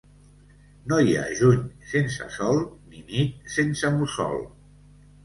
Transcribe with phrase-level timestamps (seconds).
[0.93, 1.59] No hi ha juny
[1.91, 2.63] sense sol,
[2.95, 4.43] ni nit sense mussol.